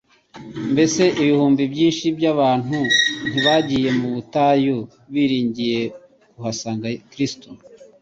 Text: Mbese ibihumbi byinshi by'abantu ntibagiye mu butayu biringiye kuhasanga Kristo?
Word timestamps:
Mbese 0.73 1.03
ibihumbi 1.21 1.63
byinshi 1.73 2.05
by'abantu 2.17 2.77
ntibagiye 3.29 3.89
mu 3.99 4.07
butayu 4.13 4.77
biringiye 5.13 5.81
kuhasanga 6.33 6.87
Kristo? 7.11 7.47